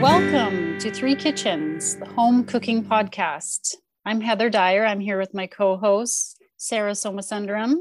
[0.00, 3.74] Welcome to Three Kitchens, the home cooking podcast.
[4.04, 4.84] I'm Heather Dyer.
[4.84, 7.76] I'm here with my co hosts, Sarah Somasundaram.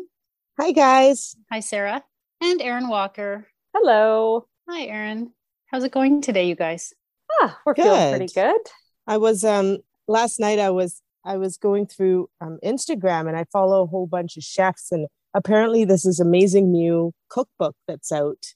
[0.57, 1.35] Hi, guys.
[1.51, 2.03] Hi, Sarah.
[2.41, 3.47] And Erin Walker.
[3.75, 4.47] Hello.
[4.69, 5.33] Hi, Erin.
[5.67, 6.93] How's it going today, you guys?
[7.41, 7.83] Ah, we're good.
[7.83, 8.61] feeling pretty good.
[9.05, 13.45] I was um last night I was I was going through um, Instagram and I
[13.51, 18.53] follow a whole bunch of chefs and apparently this is amazing new cookbook that's out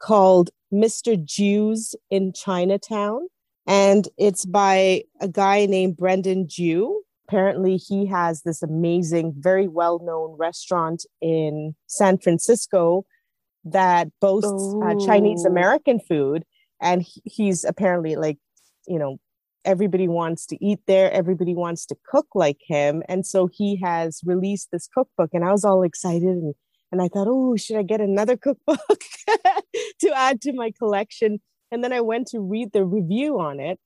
[0.00, 1.22] called Mr.
[1.22, 3.28] Jiu's in Chinatown
[3.66, 7.02] and it's by a guy named Brandon Jew.
[7.26, 13.06] Apparently he has this amazing very well-known restaurant in San Francisco
[13.64, 16.44] that boasts uh, Chinese American food
[16.80, 18.38] and he, he's apparently like
[18.86, 19.18] you know
[19.64, 24.20] everybody wants to eat there everybody wants to cook like him and so he has
[24.24, 26.54] released this cookbook and i was all excited and
[26.92, 28.78] and i thought oh should i get another cookbook
[30.00, 31.40] to add to my collection
[31.70, 33.78] and then i went to read the review on it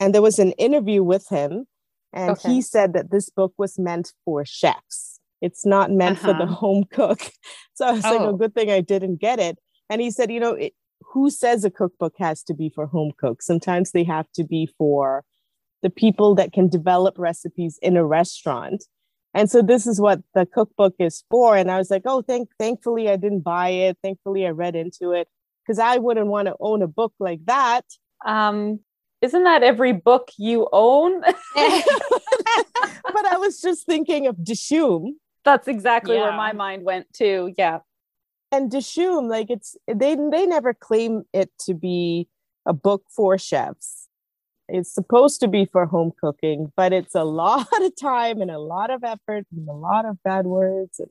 [0.00, 1.66] and there was an interview with him
[2.12, 2.48] and okay.
[2.48, 6.32] he said that this book was meant for chefs it's not meant uh-huh.
[6.32, 6.54] for the uh-huh.
[6.54, 7.20] home cook
[7.74, 8.10] so i was oh.
[8.10, 8.36] like a oh.
[8.36, 9.58] good thing i didn't get it
[9.90, 10.72] and he said you know it,
[11.12, 13.46] who says a cookbook has to be for home cooks?
[13.46, 15.24] Sometimes they have to be for
[15.82, 18.84] the people that can develop recipes in a restaurant.
[19.34, 21.56] And so this is what the cookbook is for.
[21.56, 23.98] And I was like, oh, thank thankfully I didn't buy it.
[24.02, 25.28] Thankfully I read into it
[25.64, 27.84] because I wouldn't want to own a book like that.
[28.24, 28.80] Um,
[29.20, 31.20] isn't that every book you own?
[31.54, 31.66] but
[33.26, 35.12] I was just thinking of Dishoom.
[35.44, 36.22] That's exactly yeah.
[36.22, 37.52] where my mind went to.
[37.58, 37.80] Yeah
[38.54, 42.28] and Dishoom, like it's they they never claim it to be
[42.66, 44.08] a book for chefs.
[44.68, 48.58] It's supposed to be for home cooking, but it's a lot of time and a
[48.58, 51.00] lot of effort and a lot of bad words.
[51.00, 51.10] And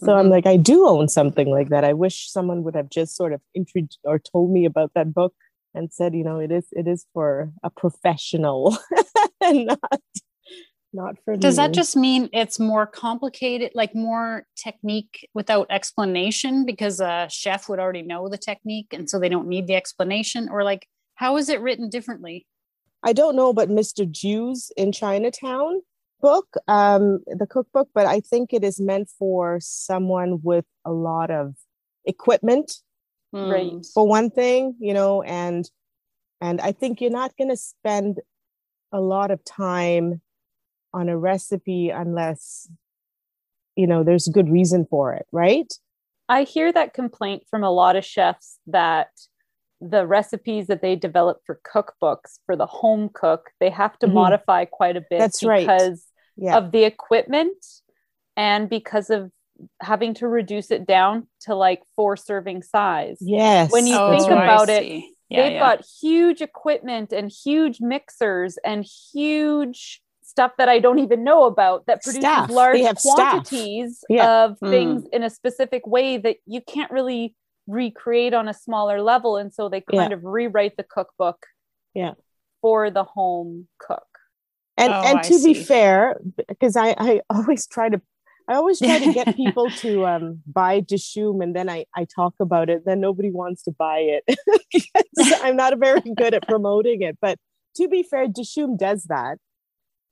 [0.00, 0.18] so mm-hmm.
[0.18, 1.84] I'm like, I do own something like that.
[1.84, 5.34] I wish someone would have just sort of introduced or told me about that book
[5.74, 8.76] and said, you know, it is it is for a professional
[9.40, 10.00] and not
[10.94, 11.64] not for does me.
[11.64, 17.78] that just mean it's more complicated like more technique without explanation because a chef would
[17.78, 21.48] already know the technique and so they don't need the explanation or like how is
[21.48, 22.46] it written differently
[23.02, 25.80] i don't know but mr jiu's in chinatown
[26.20, 31.30] book um the cookbook but i think it is meant for someone with a lot
[31.30, 31.54] of
[32.04, 32.80] equipment
[33.32, 33.50] hmm.
[33.50, 35.68] right for one thing you know and
[36.40, 38.20] and i think you're not going to spend
[38.92, 40.20] a lot of time
[40.94, 42.68] on a recipe unless
[43.76, 45.74] you know there's good reason for it right
[46.28, 49.08] i hear that complaint from a lot of chefs that
[49.80, 54.14] the recipes that they develop for cookbooks for the home cook they have to mm-hmm.
[54.14, 55.98] modify quite a bit that's because right.
[56.36, 56.56] yeah.
[56.56, 57.56] of the equipment
[58.36, 59.30] and because of
[59.80, 64.30] having to reduce it down to like four serving size yes when you oh, think
[64.30, 65.58] about it yeah, they've yeah.
[65.58, 70.00] got huge equipment and huge mixers and huge
[70.34, 72.50] stuff that I don't even know about that produces staff.
[72.50, 74.44] large quantities yeah.
[74.44, 74.68] of mm.
[74.68, 77.36] things in a specific way that you can't really
[77.68, 79.36] recreate on a smaller level.
[79.36, 80.16] And so they kind yeah.
[80.16, 81.46] of rewrite the cookbook
[81.94, 82.14] yeah.
[82.60, 84.02] for the home cook.
[84.76, 88.02] And oh, and to be fair, because I, I always try to
[88.48, 92.34] I always try to get people to um, buy Dishoom and then I, I talk
[92.40, 92.82] about it.
[92.84, 94.36] Then nobody wants to buy it
[95.42, 97.18] I'm not very good at promoting it.
[97.22, 97.38] But
[97.76, 99.38] to be fair, Dishoom does that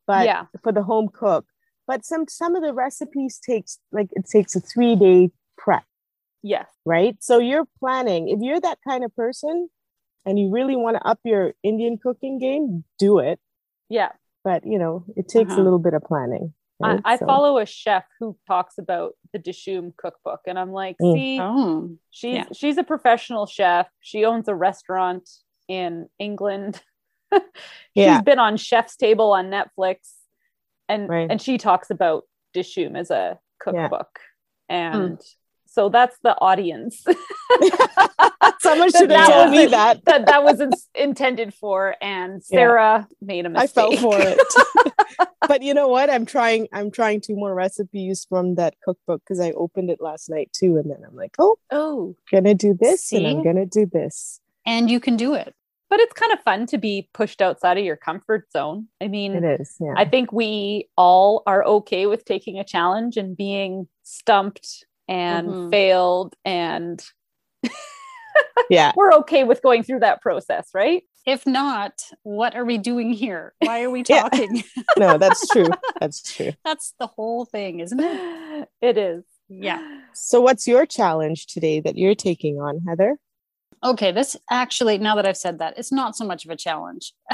[0.07, 0.47] but yeah.
[0.63, 1.47] for the home cook.
[1.87, 5.85] But some some of the recipes takes like it takes a three day prep.
[6.43, 6.69] Yes.
[6.85, 7.17] Right.
[7.21, 8.29] So you're planning.
[8.29, 9.69] If you're that kind of person
[10.25, 13.39] and you really want to up your Indian cooking game, do it.
[13.89, 14.11] Yeah.
[14.45, 15.61] But you know, it takes uh-huh.
[15.61, 16.55] a little bit of planning.
[16.81, 17.01] Right?
[17.05, 17.27] I, I so.
[17.27, 21.15] follow a chef who talks about the Dishoom cookbook, and I'm like, mm.
[21.15, 22.45] see, oh, she's yeah.
[22.53, 23.89] she's a professional chef.
[24.01, 25.29] She owns a restaurant
[25.69, 26.83] in England.
[27.95, 28.21] She's yeah.
[28.23, 29.97] been on Chef's Table on Netflix,
[30.89, 31.31] and right.
[31.31, 32.25] and she talks about
[32.55, 34.19] Dishoom as a cookbook,
[34.69, 34.95] yeah.
[34.95, 35.35] and mm.
[35.67, 37.05] so that's the audience.
[38.61, 40.05] Someone should have told me that.
[40.05, 43.27] that that was in- intended for, and Sarah yeah.
[43.27, 43.71] made a mistake.
[43.71, 45.29] I fell for it.
[45.49, 46.09] but you know what?
[46.09, 46.69] I'm trying.
[46.73, 50.77] I'm trying two more recipes from that cookbook because I opened it last night too,
[50.79, 53.19] and then I'm like, oh, oh, gonna do this, See?
[53.19, 55.55] and I'm gonna do this, and you can do it
[55.93, 58.89] but it's kind of fun to be pushed outside of your comfort zone.
[59.03, 59.77] I mean, it is.
[59.79, 59.93] Yeah.
[59.95, 65.69] I think we all are okay with taking a challenge and being stumped and mm-hmm.
[65.69, 67.05] failed and
[68.71, 73.13] yeah we're okay with going through that process right if not, what are we doing
[73.13, 73.55] here?
[73.61, 74.65] Why are we talking?
[74.99, 75.69] No, that's true.
[76.01, 76.51] That's true.
[76.65, 78.69] that's the whole thing, isn't it?
[78.81, 79.23] It is.
[79.49, 80.01] Yeah.
[80.15, 83.19] So, what's your challenge today that you're taking on, Heather?
[83.85, 87.13] Okay, this actually, now that I've said that, it's not so much of a challenge.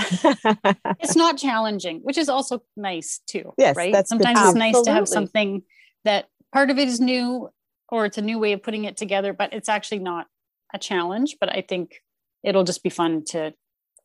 [0.98, 3.52] it's not challenging, which is also nice too.
[3.58, 4.06] Yes, right.
[4.06, 5.62] Sometimes it's nice to have something
[6.04, 7.50] that part of it is new
[7.90, 10.26] or it's a new way of putting it together, but it's actually not
[10.72, 11.36] a challenge.
[11.38, 12.02] But I think
[12.42, 13.52] it'll just be fun to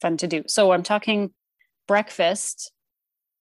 [0.01, 0.43] fun to do.
[0.47, 1.31] So I'm talking
[1.87, 2.71] breakfast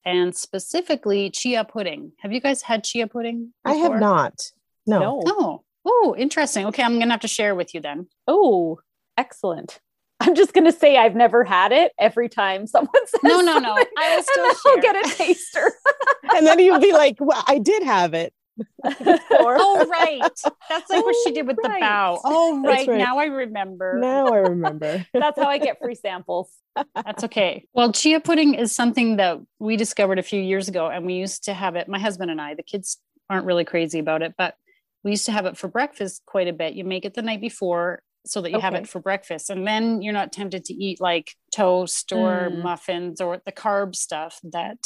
[0.05, 2.13] and specifically chia pudding.
[2.21, 3.53] Have you guys had chia pudding?
[3.65, 3.77] Before?
[3.77, 4.41] I have not.
[4.87, 4.99] No.
[4.99, 5.23] no.
[5.27, 6.67] Oh, oh, interesting.
[6.67, 8.07] Okay, I'm gonna have to share with you then.
[8.27, 8.79] Oh,
[9.17, 9.81] excellent.
[10.23, 11.93] I'm just gonna say I've never had it.
[11.99, 15.73] Every time someone says no, no, no, I will still I'll get a taster,
[16.37, 18.33] and then you'll be like, "Well, I did have it."
[18.85, 21.75] oh right, that's like oh, what she oh, did with right.
[21.75, 22.21] the bow.
[22.25, 22.87] Oh right.
[22.87, 23.99] right, now I remember.
[23.99, 25.05] Now I remember.
[25.13, 26.53] that's how I get free samples.
[26.95, 27.67] That's okay.
[27.73, 31.45] Well, chia pudding is something that we discovered a few years ago, and we used
[31.45, 31.89] to have it.
[31.89, 32.99] My husband and I, the kids
[33.29, 34.55] aren't really crazy about it, but
[35.03, 36.75] we used to have it for breakfast quite a bit.
[36.75, 38.65] You make it the night before so that you okay.
[38.65, 42.63] have it for breakfast and then you're not tempted to eat like toast or mm.
[42.63, 44.79] muffins or the carb stuff that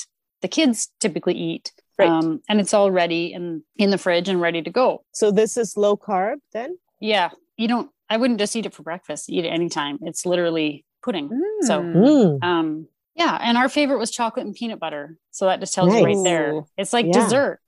[0.42, 2.08] the kids typically eat right.
[2.08, 5.56] um, and it's all ready and in the fridge and ready to go so this
[5.56, 9.44] is low carb then yeah you don't i wouldn't just eat it for breakfast eat
[9.44, 11.66] it anytime it's literally pudding mm.
[11.66, 12.42] so mm.
[12.42, 16.00] um yeah and our favorite was chocolate and peanut butter so that just tells nice.
[16.00, 17.12] you right there it's like yeah.
[17.12, 17.60] dessert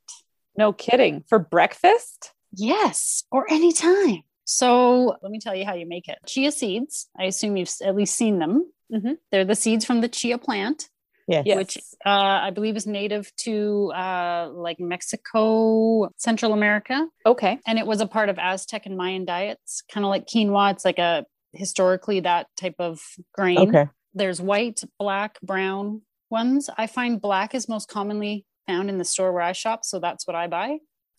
[0.56, 6.08] no kidding for breakfast yes or anytime so let me tell you how you make
[6.08, 6.16] it.
[6.26, 7.10] Chia seeds.
[7.18, 8.72] I assume you've at least seen them.
[8.90, 9.12] Mm-hmm.
[9.30, 10.88] They're the seeds from the chia plant.
[11.26, 11.54] Yes.
[11.54, 17.06] Which uh, I believe is native to uh, like Mexico, Central America.
[17.26, 17.58] Okay.
[17.66, 20.72] And it was a part of Aztec and Mayan diets, kind of like quinoa.
[20.72, 23.02] It's like a historically that type of
[23.34, 23.58] grain.
[23.58, 23.90] Okay.
[24.14, 26.00] There's white, black, brown
[26.30, 26.70] ones.
[26.78, 29.84] I find black is most commonly found in the store where I shop.
[29.84, 30.78] So that's what I buy.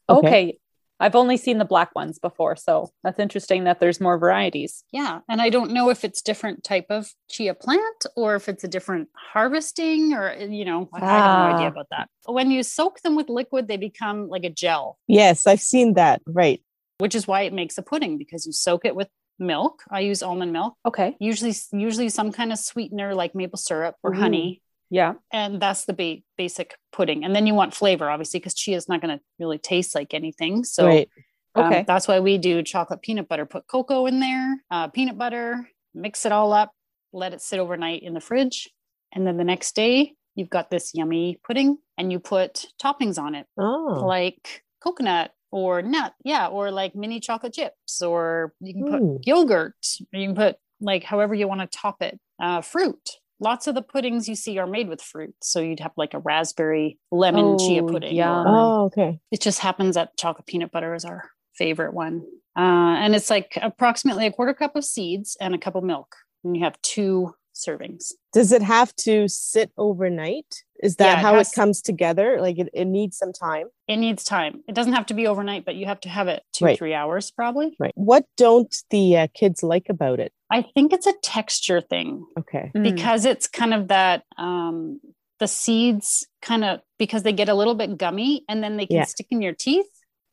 [0.09, 0.27] Okay.
[0.27, 0.59] okay.
[0.99, 4.83] I've only seen the black ones before, so that's interesting that there's more varieties.
[4.91, 8.63] Yeah, and I don't know if it's different type of chia plant or if it's
[8.63, 10.97] a different harvesting or you know, ah.
[10.97, 11.71] I have no idea ah.
[11.71, 12.09] about that.
[12.25, 14.97] When you soak them with liquid, they become like a gel.
[15.07, 16.21] Yes, I've seen that.
[16.27, 16.61] Right.
[16.97, 19.07] Which is why it makes a pudding because you soak it with
[19.39, 19.83] milk.
[19.89, 20.75] I use almond milk.
[20.85, 21.15] Okay.
[21.19, 24.19] Usually usually some kind of sweetener like maple syrup or Ooh.
[24.19, 25.13] honey yeah.
[25.31, 27.23] And that's the ba- basic pudding.
[27.23, 30.13] And then you want flavor, obviously, because chia is not going to really taste like
[30.13, 30.63] anything.
[30.63, 31.09] So right.
[31.55, 31.79] Um, okay.
[31.79, 33.45] Um, that's why we do chocolate peanut butter.
[33.45, 36.71] Put cocoa in there, uh, peanut butter, mix it all up,
[37.13, 38.69] let it sit overnight in the fridge.
[39.13, 43.35] And then the next day, you've got this yummy pudding and you put toppings on
[43.35, 44.03] it, oh.
[44.05, 46.13] like coconut or nut.
[46.23, 46.47] Yeah.
[46.47, 49.19] Or like mini chocolate chips, or you can put Ooh.
[49.25, 49.75] yogurt,
[50.13, 53.81] you can put like however you want to top it, uh, fruit lots of the
[53.81, 55.35] puddings you see are made with fruit.
[55.41, 58.15] So you'd have like a raspberry lemon oh, chia pudding.
[58.15, 58.43] Yeah.
[58.45, 59.19] Oh, okay.
[59.31, 62.25] It just happens that chocolate peanut butter is our favorite one.
[62.57, 66.15] Uh, and it's like approximately a quarter cup of seeds and a cup of milk.
[66.43, 68.11] And you have two servings.
[68.33, 70.63] Does it have to sit overnight?
[70.81, 72.37] Is that yeah, how it, it comes together?
[72.39, 73.67] Like it, it needs some time?
[73.87, 74.63] It needs time.
[74.67, 76.77] It doesn't have to be overnight, but you have to have it two, right.
[76.77, 77.75] three hours probably.
[77.79, 77.91] Right.
[77.95, 80.31] What don't the uh, kids like about it?
[80.51, 82.25] I think it's a texture thing.
[82.39, 82.71] Okay.
[82.75, 82.83] Mm.
[82.83, 84.99] Because it's kind of that, um,
[85.39, 88.97] the seeds kind of, because they get a little bit gummy and then they can
[88.97, 89.03] yeah.
[89.03, 89.85] stick in your teeth.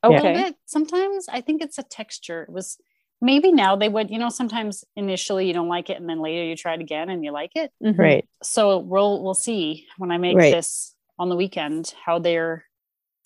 [0.02, 0.14] Okay.
[0.14, 1.28] A little bit sometimes.
[1.28, 2.42] I think it's a texture.
[2.42, 2.78] It was
[3.20, 6.44] maybe now they would you know sometimes initially you don't like it and then later
[6.44, 8.00] you try it again and you like it mm-hmm.
[8.00, 10.52] right so we'll we'll see when i make right.
[10.52, 12.64] this on the weekend how they're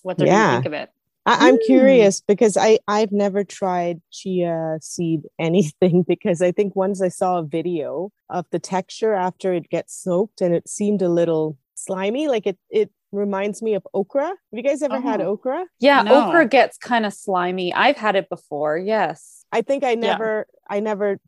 [0.02, 0.47] what they're yeah.
[0.47, 0.90] gonna think of it
[1.38, 1.66] I, am mm.
[1.66, 7.38] curious because I I've never tried chia seed anything because I think once I saw
[7.38, 12.28] a video of the texture after it gets soaked and it seemed a little slimy,
[12.28, 14.26] like it it reminds me of okra.
[14.26, 15.02] Have you guys ever oh.
[15.02, 15.66] had okra?
[15.78, 16.28] Yeah, no.
[16.28, 17.72] okra gets kind of slimy.
[17.75, 18.78] I've had it before.
[18.78, 19.44] Yes.
[19.52, 20.76] I think I never yeah.
[20.76, 21.18] I never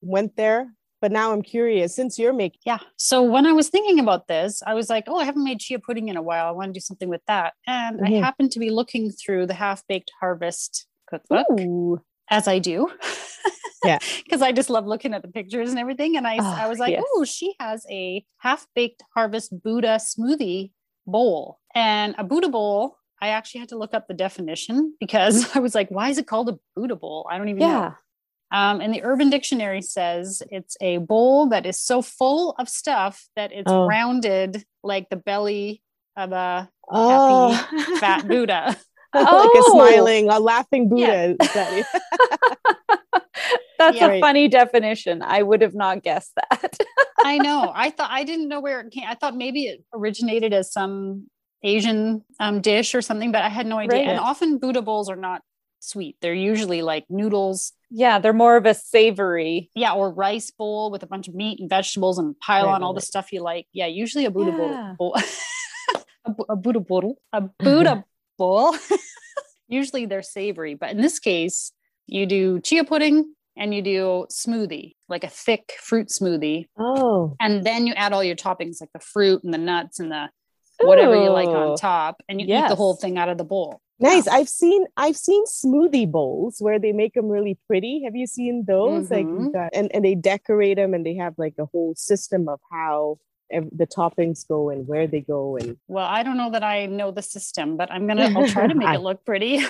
[0.00, 0.72] went there,
[1.06, 2.58] but now I'm curious since you're making.
[2.66, 2.80] Yeah.
[2.96, 5.78] So when I was thinking about this, I was like, oh, I haven't made chia
[5.78, 6.48] pudding in a while.
[6.48, 7.52] I want to do something with that.
[7.64, 8.12] And mm-hmm.
[8.12, 12.02] I happened to be looking through the half baked harvest cookbook, Ooh.
[12.28, 12.90] as I do.
[13.84, 14.00] yeah.
[14.24, 16.16] Because I just love looking at the pictures and everything.
[16.16, 17.04] And I, oh, I was like, yes.
[17.14, 20.72] oh, she has a half baked harvest Buddha smoothie
[21.06, 21.60] bowl.
[21.72, 25.74] And a Buddha bowl I actually had to look up the definition because I was
[25.74, 27.26] like, why is it called a Buddha bowl?
[27.30, 27.80] I don't even yeah.
[27.80, 27.94] know.
[28.52, 33.26] Um, and the Urban Dictionary says it's a bowl that is so full of stuff
[33.34, 33.86] that it's oh.
[33.86, 35.82] rounded like the belly
[36.16, 37.52] of a oh.
[37.52, 38.76] happy fat Buddha.
[39.14, 39.50] oh.
[39.54, 41.36] like a smiling, a laughing Buddha.
[41.54, 41.82] Yeah.
[43.78, 44.08] That's yeah.
[44.08, 45.20] a funny definition.
[45.22, 46.78] I would have not guessed that.
[47.22, 47.70] I know.
[47.74, 49.04] I thought I didn't know where it came.
[49.06, 51.26] I thought maybe it originated as some
[51.62, 53.98] Asian um, dish or something, but I had no idea.
[53.98, 54.08] Right.
[54.08, 55.42] And often Buddha bowls are not
[55.80, 56.16] sweet.
[56.20, 57.72] They're usually like noodles.
[57.96, 59.70] Yeah, they're more of a savory.
[59.74, 62.82] Yeah, or rice bowl with a bunch of meat and vegetables and pile right, on
[62.82, 63.66] all the stuff you like.
[63.72, 64.94] Yeah, usually a Buddha yeah.
[64.98, 65.16] bowl.
[66.26, 67.16] a, a Buddha bowl.
[67.32, 68.04] A Buddha
[68.36, 68.76] bowl.
[69.68, 71.72] usually they're savory, but in this case,
[72.06, 76.66] you do chia pudding and you do smoothie, like a thick fruit smoothie.
[76.78, 77.34] Oh.
[77.40, 80.28] And then you add all your toppings like the fruit and the nuts and the
[80.80, 81.24] whatever Ooh.
[81.24, 82.66] you like on top and you yes.
[82.66, 83.80] eat the whole thing out of the bowl.
[83.98, 84.28] Nice.
[84.28, 88.02] I've seen I've seen smoothie bowls where they make them really pretty.
[88.04, 89.08] Have you seen those?
[89.08, 89.44] Mm-hmm.
[89.44, 92.60] Like got, and and they decorate them and they have like a whole system of
[92.70, 93.18] how
[93.50, 97.10] the toppings go and where they go and well i don't know that i know
[97.10, 99.64] the system but i'm gonna i'll try to make it look pretty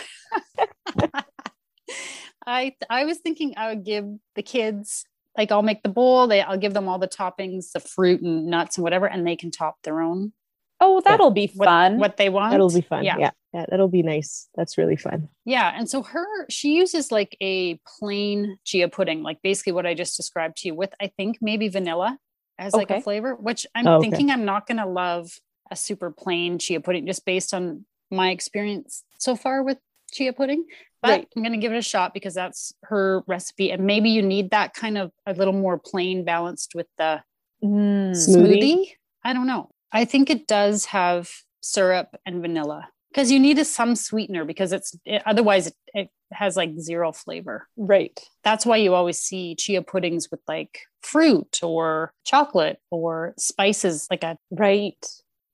[2.47, 5.04] i i was thinking i would give the kids
[5.37, 8.47] like i'll make the bowl they i'll give them all the toppings the fruit and
[8.47, 10.33] nuts and whatever and they can top their own
[10.80, 11.35] oh that'll yeah.
[11.35, 13.16] be fun what, what, they want that'll be fun yeah.
[13.18, 17.37] yeah yeah that'll be nice that's really fun yeah and so her she uses like
[17.40, 21.38] a plain chia pudding like basically what i just described to you with i think
[21.40, 22.18] maybe vanilla
[22.59, 22.80] as okay.
[22.80, 24.11] like a flavor, which I'm oh, okay.
[24.11, 25.30] thinking I'm not going to love
[25.71, 29.78] a super plain chia pudding just based on my experience so far with
[30.12, 30.64] chia pudding.
[31.02, 31.28] But right.
[31.37, 33.71] I'm going to give it a shot because that's her recipe.
[33.71, 37.23] And maybe you need that kind of a little more plain balanced with the
[37.62, 38.62] mm, smoothie.
[38.62, 38.87] smoothie.
[39.23, 39.71] I don't know.
[39.93, 44.73] I think it does have syrup and vanilla because you need a, some sweetener because
[44.73, 47.66] it's it, otherwise it, it has like zero flavor.
[47.76, 48.19] Right.
[48.45, 54.23] That's why you always see chia puddings with like fruit or chocolate or spices, like
[54.23, 54.99] a right,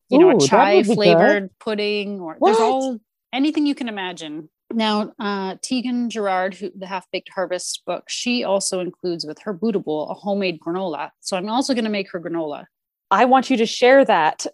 [0.08, 1.58] you know, Ooh, a chai flavored good.
[1.60, 2.48] pudding or what?
[2.48, 2.98] there's all
[3.32, 4.48] anything you can imagine.
[4.74, 9.52] Now, uh, Tieghan Gerard, who the Half Baked Harvest book, she also includes with her
[9.52, 11.10] Buddha bowl a homemade granola.
[11.20, 12.64] So I'm also going to make her granola.
[13.12, 14.46] I want you to share that.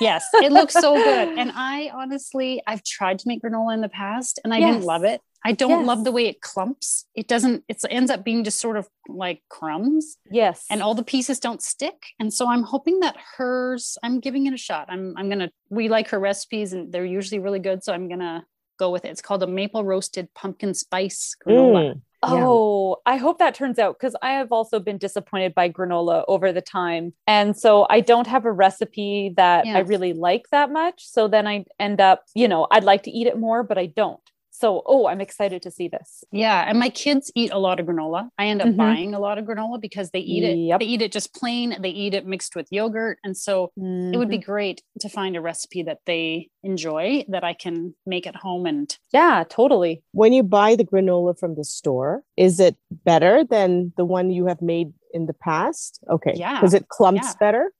[0.00, 1.28] yes, it looks so good.
[1.38, 4.74] And I honestly, I've tried to make granola in the past and I yes.
[4.74, 5.20] didn't love it.
[5.44, 5.86] I don't yes.
[5.86, 7.06] love the way it clumps.
[7.14, 10.18] It doesn't, it ends up being just sort of like crumbs.
[10.30, 10.66] Yes.
[10.68, 11.94] And all the pieces don't stick.
[12.18, 14.86] And so I'm hoping that hers, I'm giving it a shot.
[14.90, 17.82] I'm, I'm going to, we like her recipes and they're usually really good.
[17.82, 18.44] So I'm going to
[18.78, 19.10] go with it.
[19.10, 21.94] It's called a maple roasted pumpkin spice granola.
[21.94, 22.00] Mm.
[22.22, 23.12] Oh, yeah.
[23.14, 26.60] I hope that turns out because I have also been disappointed by granola over the
[26.60, 27.14] time.
[27.26, 29.76] And so I don't have a recipe that yeah.
[29.76, 31.06] I really like that much.
[31.06, 33.86] So then I end up, you know, I'd like to eat it more, but I
[33.86, 34.20] don't
[34.60, 37.86] so oh i'm excited to see this yeah and my kids eat a lot of
[37.86, 38.76] granola i end up mm-hmm.
[38.76, 40.80] buying a lot of granola because they eat it yep.
[40.80, 44.12] they eat it just plain they eat it mixed with yogurt and so mm-hmm.
[44.12, 44.50] it would be mm-hmm.
[44.50, 48.98] great to find a recipe that they enjoy that i can make at home and
[49.12, 54.04] yeah totally when you buy the granola from the store is it better than the
[54.04, 57.32] one you have made in the past okay yeah because it clumps yeah.
[57.40, 57.72] better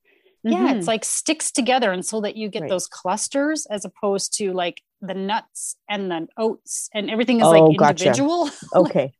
[0.43, 0.77] yeah mm-hmm.
[0.77, 2.69] it's like sticks together and so that you get right.
[2.69, 7.51] those clusters as opposed to like the nuts and the oats and everything is oh,
[7.51, 8.45] like individual.
[8.45, 8.65] Gotcha.
[8.75, 9.13] okay.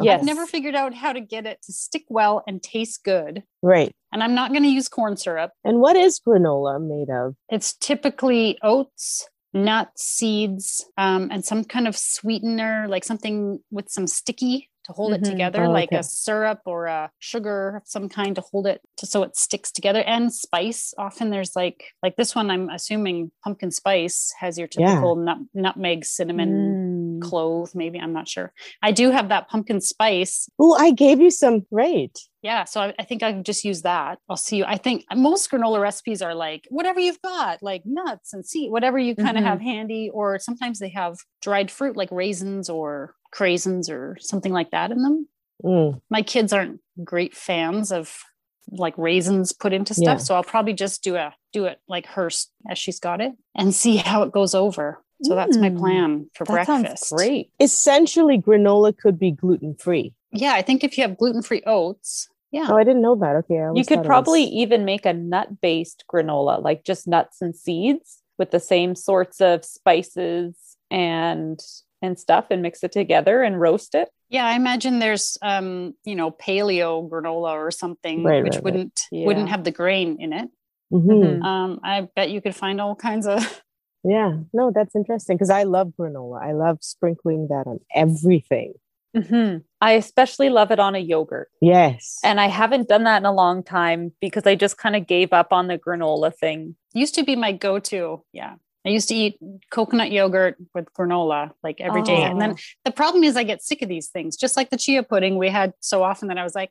[0.00, 3.42] Yes i've never figured out how to get it to stick well and taste good.
[3.62, 3.92] Right.
[4.12, 5.52] And i'm not going to use corn syrup.
[5.64, 7.34] And what is granola made of?
[7.48, 14.06] It's typically oats nuts seeds um, and some kind of sweetener like something with some
[14.06, 15.24] sticky to hold mm-hmm.
[15.24, 15.98] it together, oh, like okay.
[15.98, 19.70] a syrup or a sugar of some kind to hold it to, so it sticks
[19.70, 20.00] together.
[20.00, 20.94] And spice.
[20.98, 22.50] Often there's like like this one.
[22.50, 25.24] I'm assuming pumpkin spice has your typical yeah.
[25.24, 27.28] nut, nutmeg, cinnamon, mm.
[27.28, 27.74] clove.
[27.74, 28.52] Maybe I'm not sure.
[28.82, 30.48] I do have that pumpkin spice.
[30.58, 31.66] Oh, I gave you some.
[31.72, 32.18] Great.
[32.40, 34.18] Yeah, so I, I think I just use that.
[34.28, 34.64] I'll see you.
[34.64, 38.96] I think most granola recipes are like whatever you've got, like nuts and seed, whatever
[38.98, 39.46] you kind of mm-hmm.
[39.46, 40.08] have handy.
[40.14, 45.02] Or sometimes they have dried fruit like raisins or craisins or something like that in
[45.02, 45.28] them.
[45.64, 46.00] Mm.
[46.10, 48.22] My kids aren't great fans of
[48.70, 50.24] like raisins put into stuff, yeah.
[50.24, 52.30] so I'll probably just do a do it like her
[52.68, 55.02] as she's got it and see how it goes over.
[55.22, 55.36] So mm.
[55.36, 55.78] that's my mm.
[55.78, 57.12] plan for that breakfast.
[57.12, 57.50] great.
[57.58, 60.14] Essentially, granola could be gluten free.
[60.30, 62.66] Yeah, I think if you have gluten free oats, yeah.
[62.68, 63.36] Oh, I didn't know that.
[63.36, 63.78] Okay.
[63.78, 64.50] you could probably was...
[64.52, 69.40] even make a nut based granola, like just nuts and seeds with the same sorts
[69.40, 70.56] of spices
[70.90, 71.60] and
[72.02, 74.08] and stuff and mix it together and roast it.
[74.28, 79.00] Yeah, I imagine there's um, you know, paleo granola or something right, which right, wouldn't
[79.12, 79.18] right.
[79.20, 79.26] Yeah.
[79.26, 80.48] wouldn't have the grain in it.
[80.92, 81.10] Mm-hmm.
[81.10, 81.42] mm-hmm.
[81.42, 83.62] Um, I bet you could find all kinds of
[84.04, 86.40] Yeah, no, that's interesting because I love granola.
[86.40, 88.74] I love sprinkling that on everything.
[89.16, 89.58] Mm-hmm.
[89.80, 91.48] I especially love it on a yogurt.
[91.60, 92.18] Yes.
[92.22, 95.32] And I haven't done that in a long time because I just kind of gave
[95.32, 96.76] up on the granola thing.
[96.94, 98.22] Used to be my go to.
[98.32, 98.54] Yeah
[98.86, 99.38] I used to eat
[99.70, 102.04] coconut yogurt with granola like every oh.
[102.04, 102.56] day, And then oh.
[102.84, 105.48] the problem is I get sick of these things, just like the chia pudding we
[105.48, 106.70] had so often that I was like,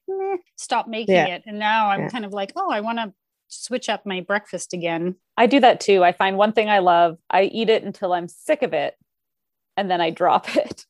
[0.55, 1.27] stop making yeah.
[1.27, 1.43] it.
[1.45, 2.09] And now I'm yeah.
[2.09, 3.13] kind of like, oh, I want to
[3.49, 5.15] switch up my breakfast again.
[5.35, 6.03] I do that too.
[6.03, 8.95] I find one thing I love, I eat it until I'm sick of it,
[9.75, 10.85] and then I drop it.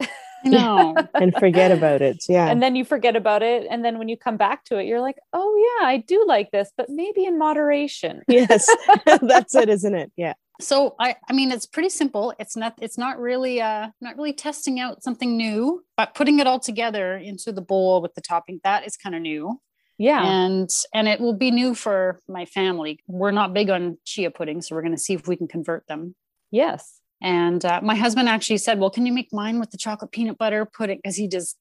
[0.45, 0.95] No.
[1.15, 2.23] and forget about it.
[2.29, 2.47] Yeah.
[2.47, 3.65] And then you forget about it.
[3.69, 6.51] And then when you come back to it, you're like, oh, yeah, I do like
[6.51, 8.21] this, but maybe in moderation.
[8.27, 8.69] yes.
[9.21, 10.11] That's it, isn't it?
[10.15, 12.33] Yeah so i i mean it's pretty simple.
[12.39, 16.47] It's not it's not really uh not really testing out something new but putting it
[16.47, 19.59] all together into the bowl with the topping that is kind of new.
[19.97, 20.23] Yeah.
[20.23, 22.99] And and it will be new for my family.
[23.07, 25.87] We're not big on chia pudding so we're going to see if we can convert
[25.87, 26.15] them.
[26.51, 27.01] Yes.
[27.21, 30.37] And uh, my husband actually said well can you make mine with the chocolate peanut
[30.37, 30.65] butter?
[30.65, 31.55] Pudding because he does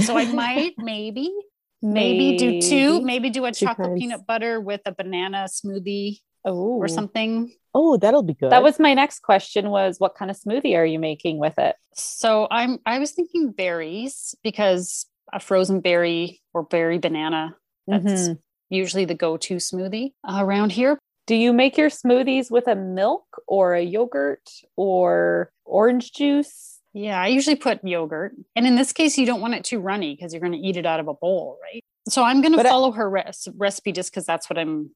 [0.00, 1.32] so i might maybe
[1.82, 3.30] maybe, maybe do two maybe.
[3.30, 4.00] do a chocolate kinds.
[4.00, 6.76] peanut butter with a banana smoothie oh.
[6.78, 8.50] or something Oh, that'll be good.
[8.50, 11.76] That was my next question was what kind of smoothie are you making with it?
[11.94, 17.54] So I'm I was thinking berries because a frozen berry or berry banana
[17.86, 18.32] that's mm-hmm.
[18.68, 20.98] usually the go-to smoothie around here.
[21.28, 26.80] Do you make your smoothies with a milk or a yogurt or orange juice?
[26.94, 28.34] Yeah, I usually put yogurt.
[28.56, 30.76] And in this case, you don't want it too runny because you're going to eat
[30.76, 31.84] it out of a bowl, right?
[32.08, 34.90] So I'm going to follow I- her res- recipe just because that's what I'm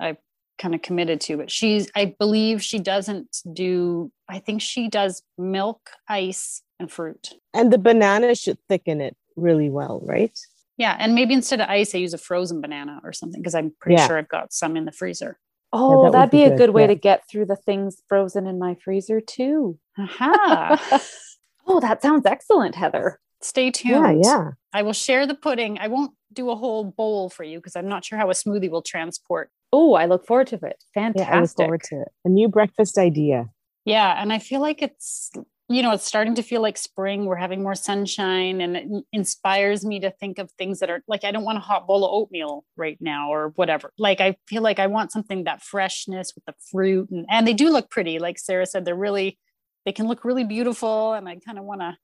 [0.00, 0.16] I
[0.58, 5.22] kind of committed to but she's i believe she doesn't do i think she does
[5.36, 7.30] milk ice and fruit.
[7.52, 10.36] And the banana should thicken it really well right?
[10.76, 13.72] Yeah and maybe instead of ice i use a frozen banana or something because i'm
[13.80, 14.06] pretty yeah.
[14.06, 15.38] sure i've got some in the freezer.
[15.72, 16.88] Oh yeah, that that'd be, be, a good, way yeah.
[16.88, 19.76] to get through the things frozen in my freezer too.
[19.98, 20.24] Uh-huh.
[20.24, 21.02] Aha.
[21.66, 23.18] oh that sounds excellent heather.
[23.40, 24.24] Stay tuned.
[24.24, 24.36] yeah.
[24.36, 25.78] Yeah i will share the pudding.
[25.78, 28.68] I won't do a whole bowl for you because i'm not sure how a smoothie
[28.68, 30.84] will transport Oh, I look forward to it.
[30.94, 31.26] Fantastic.
[31.28, 32.08] Yeah, I look forward to it.
[32.24, 33.46] A new breakfast idea.
[33.84, 34.14] Yeah.
[34.22, 35.32] And I feel like it's,
[35.68, 37.24] you know, it's starting to feel like spring.
[37.24, 41.24] We're having more sunshine and it inspires me to think of things that are like,
[41.24, 43.90] I don't want a hot bowl of oatmeal right now or whatever.
[43.98, 47.52] Like, I feel like I want something that freshness with the fruit and, and they
[47.52, 48.20] do look pretty.
[48.20, 49.40] Like Sarah said, they're really,
[49.86, 51.14] they can look really beautiful.
[51.14, 51.96] And I kind of want to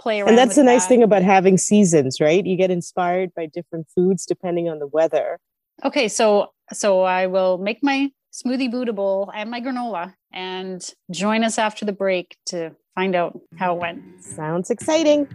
[0.00, 0.28] play around.
[0.28, 0.66] And that's the that.
[0.66, 2.46] nice thing about having seasons, right?
[2.46, 5.40] You get inspired by different foods depending on the weather.
[5.84, 11.42] Okay, so so I will make my smoothie Buddha bowl and my granola and join
[11.44, 14.22] us after the break to find out how it went.
[14.22, 15.28] Sounds exciting.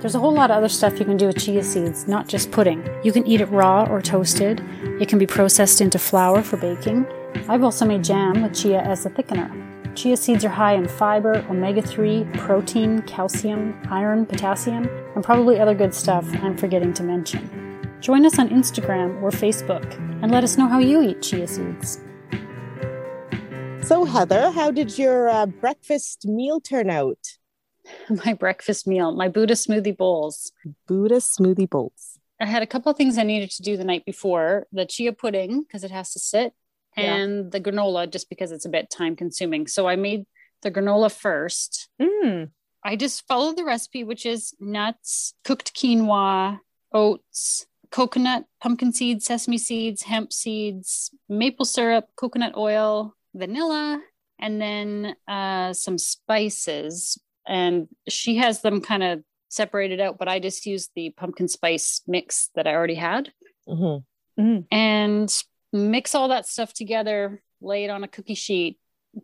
[0.00, 2.50] There's a whole lot of other stuff you can do with chia seeds, not just
[2.50, 2.86] pudding.
[3.02, 4.62] You can eat it raw or toasted.
[5.00, 7.06] It can be processed into flour for baking.
[7.48, 9.50] I've also made jam with chia as a thickener.
[9.96, 15.74] Chia seeds are high in fiber, omega 3, protein, calcium, iron, potassium, and probably other
[15.74, 17.63] good stuff I'm forgetting to mention.
[18.04, 19.90] Join us on Instagram or Facebook
[20.22, 21.98] and let us know how you eat chia seeds.
[23.80, 27.16] So, Heather, how did your uh, breakfast meal turn out?
[28.26, 30.52] My breakfast meal, my Buddha smoothie bowls.
[30.86, 32.18] Buddha smoothie bowls.
[32.38, 35.14] I had a couple of things I needed to do the night before the chia
[35.14, 36.52] pudding, because it has to sit,
[36.98, 37.50] and yeah.
[37.52, 39.66] the granola, just because it's a bit time consuming.
[39.66, 40.26] So, I made
[40.60, 41.88] the granola first.
[42.00, 42.50] Mm.
[42.84, 46.60] I just followed the recipe, which is nuts, cooked quinoa,
[46.92, 54.02] oats, coconut, pumpkin seeds, sesame seeds, hemp seeds, maple syrup, coconut oil, vanilla,
[54.40, 57.16] and then uh, some spices.
[57.46, 62.02] And she has them kind of separated out, but I just used the pumpkin spice
[62.08, 63.32] mix that I already had.
[63.68, 64.42] Mm-hmm.
[64.42, 64.74] Mm-hmm.
[64.76, 68.80] And mix all that stuff together, lay it on a cookie sheet,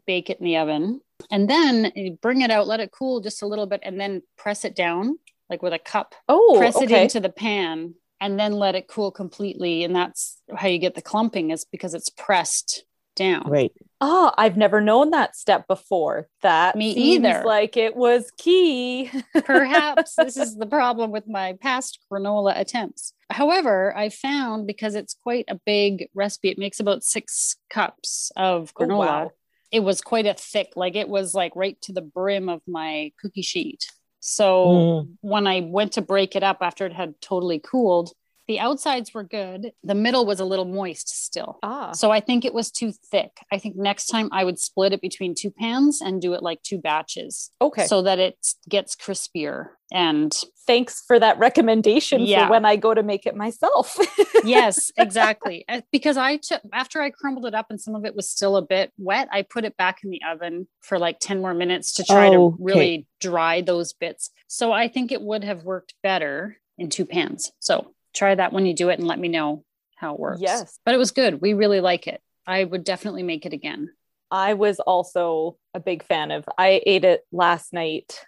[0.06, 3.46] bake it in the oven, and then bring it out, let it cool just a
[3.46, 6.14] little bit, and then press it down like with a cup.
[6.28, 6.84] Oh, press okay.
[6.84, 9.84] it into the pan and then let it cool completely.
[9.84, 12.84] And that's how you get the clumping is because it's pressed
[13.16, 13.48] down.
[13.50, 13.72] Right.
[14.00, 16.28] Oh, I've never known that step before.
[16.42, 17.42] That me either.
[17.44, 19.10] Like it was key.
[19.44, 23.12] Perhaps this is the problem with my past granola attempts.
[23.28, 28.74] However, I found because it's quite a big recipe, it makes about six cups of
[28.74, 28.92] granola.
[28.92, 29.32] Oh, wow.
[29.70, 33.12] It was quite a thick, like it was like right to the brim of my
[33.20, 33.86] cookie sheet.
[34.20, 35.16] So mm.
[35.22, 38.12] when I went to break it up after it had totally cooled,
[38.50, 39.70] the outsides were good.
[39.84, 41.60] The middle was a little moist still.
[41.62, 41.92] Ah.
[41.92, 43.30] So I think it was too thick.
[43.52, 46.60] I think next time I would split it between two pans and do it like
[46.64, 47.52] two batches.
[47.62, 47.86] Okay.
[47.86, 49.68] So that it gets crispier.
[49.92, 50.36] And
[50.66, 52.46] thanks for that recommendation yeah.
[52.46, 53.96] for when I go to make it myself.
[54.44, 55.64] yes, exactly.
[55.68, 58.56] Uh, because I took after I crumbled it up and some of it was still
[58.56, 61.94] a bit wet, I put it back in the oven for like 10 more minutes
[61.94, 63.06] to try oh, to really okay.
[63.20, 64.30] dry those bits.
[64.48, 67.52] So I think it would have worked better in two pans.
[67.60, 69.64] So try that when you do it and let me know
[69.96, 70.40] how it works.
[70.40, 70.78] Yes.
[70.84, 71.40] But it was good.
[71.40, 72.20] We really like it.
[72.46, 73.90] I would definitely make it again.
[74.30, 76.44] I was also a big fan of.
[76.56, 78.24] I ate it last night,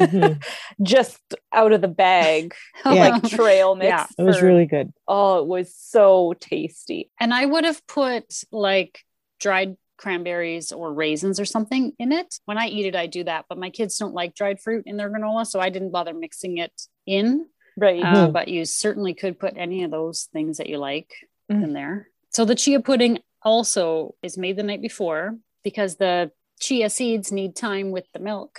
[0.00, 0.40] mm-hmm.
[0.82, 1.20] just
[1.52, 2.92] out of the bag, yeah.
[2.92, 3.88] like trail mix.
[3.88, 4.92] Yeah, it was really good.
[5.06, 7.10] Oh, it was so tasty.
[7.20, 9.00] And I would have put like
[9.38, 12.38] dried cranberries or raisins or something in it.
[12.46, 14.96] When I eat it, I do that, but my kids don't like dried fruit in
[14.96, 16.72] their granola, so I didn't bother mixing it
[17.06, 17.46] in.
[17.76, 18.02] Right.
[18.02, 18.32] Uh, mm-hmm.
[18.32, 21.12] But you certainly could put any of those things that you like
[21.50, 21.64] mm-hmm.
[21.64, 22.08] in there.
[22.30, 27.56] So the chia pudding also is made the night before because the chia seeds need
[27.56, 28.58] time with the milk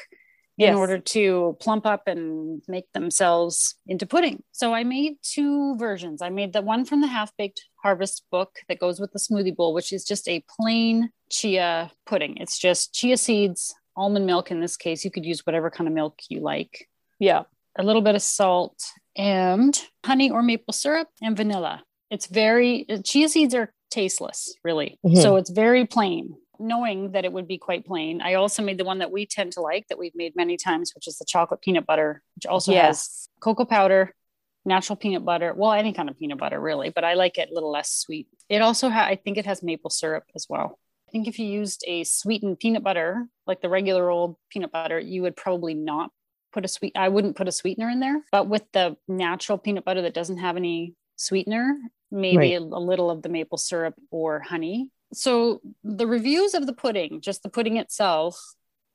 [0.57, 0.69] yes.
[0.69, 4.43] in order to plump up and make themselves into pudding.
[4.51, 6.21] So I made two versions.
[6.21, 9.55] I made the one from the half baked harvest book that goes with the smoothie
[9.55, 12.37] bowl, which is just a plain chia pudding.
[12.37, 15.03] It's just chia seeds, almond milk in this case.
[15.03, 16.87] You could use whatever kind of milk you like.
[17.19, 17.43] Yeah.
[17.77, 18.83] A little bit of salt
[19.15, 21.83] and honey or maple syrup and vanilla.
[22.11, 24.99] It's very, chia seeds are tasteless, really.
[25.05, 25.21] Mm-hmm.
[25.21, 28.21] So it's very plain knowing that it would be quite plain.
[28.21, 30.93] I also made the one that we tend to like that we've made many times,
[30.95, 32.85] which is the chocolate peanut butter, which also yes.
[32.85, 34.13] has cocoa powder,
[34.63, 37.53] natural peanut butter, well, any kind of peanut butter really, but I like it a
[37.53, 38.27] little less sweet.
[38.49, 40.79] It also has, I think it has maple syrup as well.
[41.07, 44.99] I think if you used a sweetened peanut butter, like the regular old peanut butter,
[44.99, 46.09] you would probably not
[46.55, 48.23] put a sweet, I wouldn't put a sweetener in there.
[48.31, 51.77] But with the natural peanut butter that doesn't have any sweetener,
[52.09, 52.53] maybe right.
[52.53, 57.21] a, a little of the maple syrup or honey so the reviews of the pudding,
[57.21, 58.39] just the pudding itself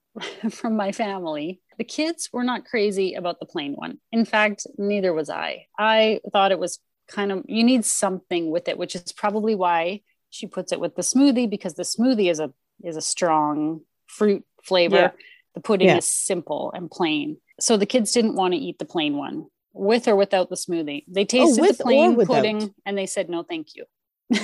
[0.51, 3.99] from my family, the kids were not crazy about the plain one.
[4.13, 5.67] In fact, neither was I.
[5.79, 10.03] I thought it was kind of you need something with it, which is probably why
[10.31, 14.45] she puts it with the smoothie because the smoothie is a is a strong fruit
[14.63, 14.97] flavor.
[14.97, 15.11] Yeah.
[15.55, 15.97] The pudding yeah.
[15.97, 17.39] is simple and plain.
[17.63, 21.05] So the kids didn't want to eat the plain one with or without the smoothie.
[21.09, 23.85] They oh, tasted oh, the plain pudding and they said no thank you.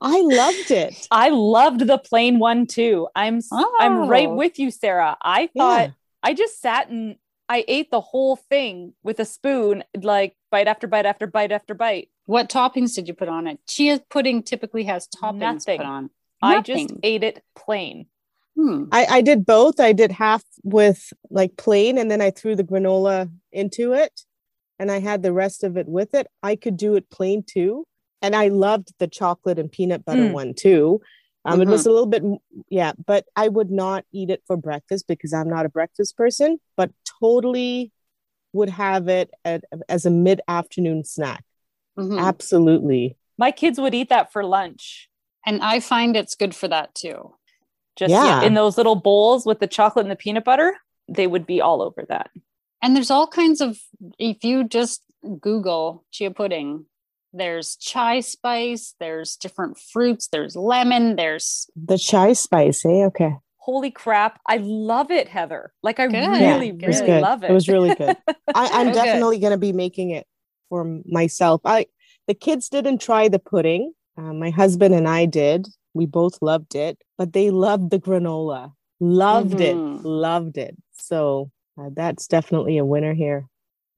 [0.00, 1.06] I loved it.
[1.10, 3.08] I loved the plain one too.
[3.14, 3.76] I'm oh.
[3.80, 4.34] I'm right oh.
[4.34, 5.16] with you, Sarah.
[5.20, 5.90] I thought yeah.
[6.22, 7.16] I just sat and
[7.48, 11.74] I ate the whole thing with a spoon, like bite after bite after bite after
[11.74, 12.10] bite.
[12.26, 13.60] What toppings did you put on it?
[13.68, 15.78] Chia pudding typically has toppings Nothing.
[15.78, 16.10] put on.
[16.42, 16.58] Nothing.
[16.58, 18.06] I just ate it plain.
[18.56, 18.84] Hmm.
[18.90, 19.80] I, I did both.
[19.80, 24.22] I did half with like plain, and then I threw the granola into it,
[24.78, 26.26] and I had the rest of it with it.
[26.42, 27.86] I could do it plain too
[28.22, 30.32] and I loved the chocolate and peanut butter mm.
[30.32, 31.00] one too.
[31.44, 31.68] Um, mm-hmm.
[31.68, 31.90] It was mm-hmm.
[31.90, 32.22] a little bit,
[32.68, 36.58] yeah, but I would not eat it for breakfast because I'm not a breakfast person,
[36.76, 36.90] but
[37.20, 37.92] totally
[38.52, 41.44] would have it at, as a mid afternoon snack.
[41.96, 42.18] Mm-hmm.
[42.18, 43.16] Absolutely.
[43.38, 45.08] My kids would eat that for lunch.
[45.44, 47.34] And I find it's good for that too.
[47.96, 48.42] Just yeah.
[48.42, 50.76] in those little bowls with the chocolate and the peanut butter,
[51.08, 52.30] they would be all over that.
[52.82, 53.78] And there's all kinds of,
[54.18, 55.02] if you just
[55.40, 56.86] Google chia pudding,
[57.32, 63.04] there's chai spice, there's different fruits, there's lemon, there's the chai spice, eh?
[63.06, 63.34] Okay.
[63.58, 64.40] Holy crap.
[64.46, 65.72] I love it, Heather.
[65.82, 66.14] Like I good.
[66.14, 66.72] really, yeah, really
[67.06, 67.20] good.
[67.20, 67.50] love it.
[67.50, 68.16] It was really good.
[68.54, 70.26] I, am definitely gonna be making it
[70.68, 71.60] for myself.
[71.64, 71.86] I
[72.28, 73.92] the kids didn't try the pudding.
[74.16, 75.66] Uh, my husband and I did.
[75.96, 78.72] We both loved it, but they loved the granola.
[79.00, 79.96] Loved mm-hmm.
[79.96, 80.08] it.
[80.08, 80.76] Loved it.
[80.92, 83.46] So uh, that's definitely a winner here.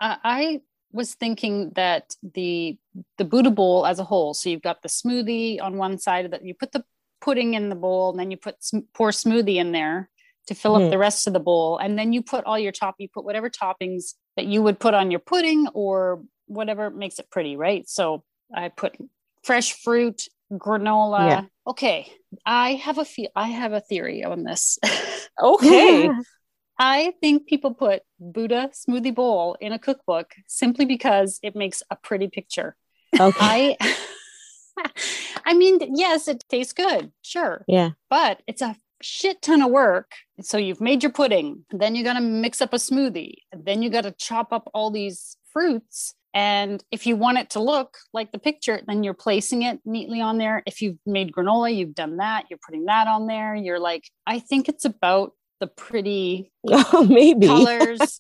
[0.00, 0.60] I
[0.92, 2.78] was thinking that the
[3.18, 4.34] the Buddha bowl as a whole.
[4.34, 6.44] So you've got the smoothie on one side of that.
[6.44, 6.84] You put the
[7.20, 10.08] pudding in the bowl, and then you put some pour smoothie in there
[10.46, 10.86] to fill mm-hmm.
[10.86, 12.94] up the rest of the bowl, and then you put all your top.
[12.98, 17.30] You put whatever toppings that you would put on your pudding or whatever makes it
[17.30, 17.88] pretty, right?
[17.88, 18.96] So I put
[19.42, 21.28] fresh fruit, granola.
[21.28, 21.44] Yeah.
[21.66, 22.12] Okay,
[22.44, 23.30] I have a feel.
[23.34, 24.78] I have a theory on this.
[25.42, 26.10] okay.
[26.80, 31.96] I think people put Buddha smoothie bowl in a cookbook simply because it makes a
[31.96, 32.76] pretty picture.
[33.18, 33.76] Okay.
[33.80, 33.96] I
[35.44, 37.64] I mean, yes, it tastes good, sure.
[37.66, 37.90] Yeah.
[38.10, 40.12] But it's a shit ton of work.
[40.40, 43.90] So you've made your pudding, then you got to mix up a smoothie, then you
[43.90, 46.14] got to chop up all these fruits.
[46.38, 50.20] And if you want it to look like the picture, then you're placing it neatly
[50.20, 50.62] on there.
[50.66, 53.56] If you've made granola, you've done that, you're putting that on there.
[53.56, 58.16] You're like, I think it's about the pretty oh, maybe colors.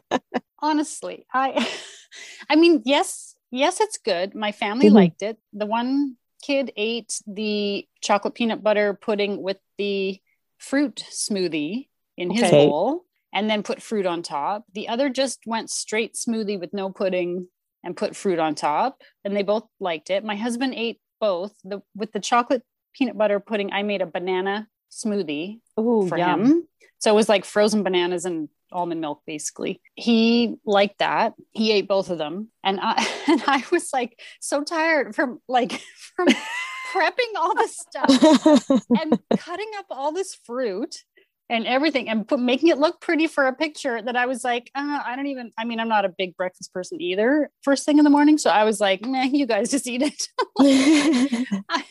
[0.60, 1.68] Honestly, I
[2.48, 4.34] I mean, yes, yes, it's good.
[4.34, 4.94] My family mm-hmm.
[4.94, 5.36] liked it.
[5.52, 10.18] The one kid ate the chocolate peanut butter pudding with the
[10.56, 12.66] fruit smoothie in his okay.
[12.66, 13.04] bowl
[13.34, 14.64] and then put fruit on top.
[14.72, 17.48] The other just went straight smoothie with no pudding
[17.84, 20.24] and put fruit on top and they both liked it.
[20.24, 21.54] My husband ate both.
[21.64, 22.62] The with the chocolate
[22.94, 26.44] peanut butter pudding I made a banana smoothie Ooh, for yum.
[26.44, 26.68] him.
[26.98, 29.80] So it was like frozen bananas and almond milk basically.
[29.94, 31.34] He liked that.
[31.52, 32.48] He ate both of them.
[32.62, 35.72] And I and I was like so tired from like
[36.16, 36.28] from
[36.92, 41.04] prepping all this stuff and cutting up all this fruit
[41.50, 44.70] and everything and put, making it look pretty for a picture that I was like,
[44.74, 47.98] uh, I don't even, I mean, I'm not a big breakfast person either first thing
[47.98, 48.38] in the morning.
[48.38, 50.28] So I was like, nah, you guys just eat it.
[51.68, 51.84] I,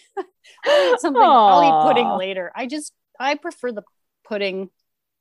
[0.66, 1.52] I something, Aww.
[1.52, 2.52] I'll eat pudding later.
[2.56, 3.84] I just, I prefer the
[4.28, 4.70] pudding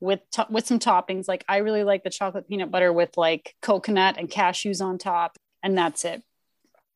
[0.01, 1.29] with to- with some toppings.
[1.29, 5.37] Like I really like the chocolate peanut butter with like coconut and cashews on top,
[5.63, 6.23] and that's it.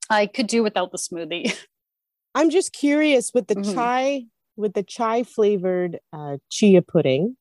[0.08, 1.54] I could do without the smoothie.
[2.34, 3.74] I'm just curious with the mm-hmm.
[3.74, 4.24] chai
[4.60, 7.36] with the chai flavored uh, chia pudding.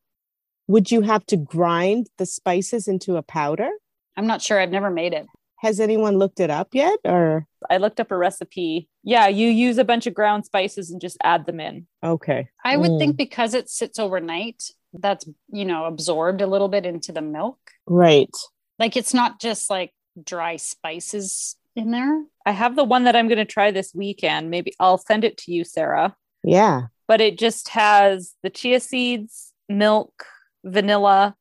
[0.68, 3.70] Would you have to grind the spices into a powder?
[4.16, 4.60] I'm not sure.
[4.60, 5.26] I've never made it.
[5.58, 8.88] Has anyone looked it up yet or I looked up a recipe.
[9.04, 11.88] Yeah, you use a bunch of ground spices and just add them in.
[12.04, 12.50] Okay.
[12.64, 13.00] I would mm.
[13.00, 17.60] think because it sits overnight, that's, you know, absorbed a little bit into the milk.
[17.88, 18.34] Right.
[18.78, 19.92] Like it's not just like
[20.24, 22.24] dry spices in there.
[22.46, 24.50] I have the one that I'm going to try this weekend.
[24.50, 26.16] Maybe I'll send it to you, Sarah.
[26.44, 26.84] Yeah.
[27.10, 30.28] But it just has the chia seeds, milk,
[30.64, 31.36] vanilla,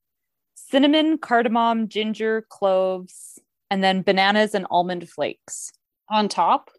[0.54, 3.38] cinnamon, cardamom, ginger, cloves,
[3.70, 5.70] and then bananas and almond flakes.
[6.08, 6.70] On top,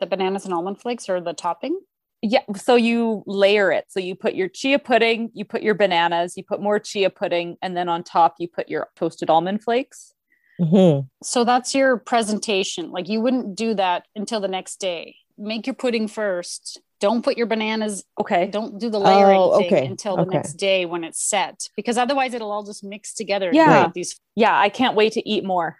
[0.00, 1.78] the bananas and almond flakes are the topping?
[2.22, 2.40] Yeah.
[2.56, 3.84] So you layer it.
[3.88, 7.58] So you put your chia pudding, you put your bananas, you put more chia pudding,
[7.60, 10.14] and then on top, you put your toasted almond flakes.
[10.58, 11.06] Mm-hmm.
[11.22, 12.90] So that's your presentation.
[12.92, 15.16] Like you wouldn't do that until the next day.
[15.36, 16.80] Make your pudding first.
[17.00, 18.04] Don't put your bananas.
[18.20, 18.48] Okay.
[18.48, 19.86] Don't do the layering oh, okay.
[19.86, 20.36] until the okay.
[20.36, 23.50] next day when it's set, because otherwise it'll all just mix together.
[23.52, 23.90] Yeah.
[23.94, 24.20] These.
[24.34, 24.58] Yeah.
[24.58, 25.78] I can't wait to eat more.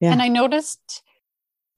[0.00, 0.12] Yeah.
[0.12, 1.02] And I noticed.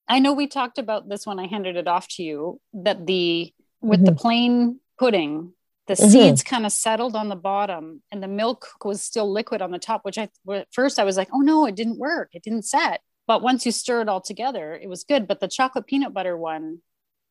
[0.09, 3.53] I know we talked about this when I handed it off to you that the
[3.81, 4.07] with mm-hmm.
[4.07, 5.53] the plain pudding
[5.87, 6.11] the mm-hmm.
[6.11, 9.79] seeds kind of settled on the bottom and the milk was still liquid on the
[9.79, 12.65] top which i at first i was like oh no it didn't work it didn't
[12.65, 16.13] set but once you stir it all together it was good but the chocolate peanut
[16.13, 16.79] butter one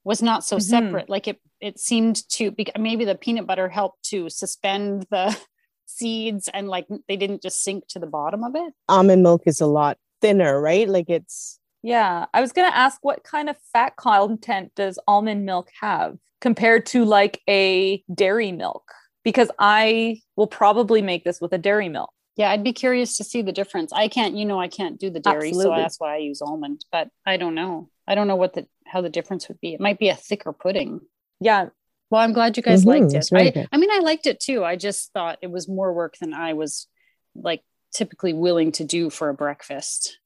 [0.06, 0.70] was not so mm-hmm.
[0.70, 5.38] separate like it it seemed to be maybe the peanut butter helped to suspend the
[5.86, 9.62] seeds and like they didn't just sink to the bottom of it almond milk is
[9.62, 13.58] a lot thinner right like it's yeah i was going to ask what kind of
[13.74, 18.92] fat content does almond milk have compared to like a dairy milk
[19.26, 22.12] because I will probably make this with a dairy milk.
[22.38, 23.92] Yeah, I'd be curious to see the difference.
[23.92, 25.78] I can't, you know, I can't do the dairy, Absolutely.
[25.78, 26.86] so that's why I use almond.
[26.92, 27.90] But I don't know.
[28.08, 29.74] I don't know what the how the difference would be.
[29.74, 31.02] It might be a thicker pudding.
[31.42, 31.68] Yeah.
[32.10, 33.28] Well, I'm glad you guys mm-hmm, liked it.
[33.34, 34.64] I, I mean, I liked it too.
[34.64, 36.88] I just thought it was more work than I was
[37.36, 37.62] like
[37.94, 40.18] typically willing to do for a breakfast,